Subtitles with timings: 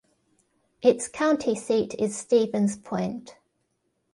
[0.81, 3.37] Its county seat is Stevens Point.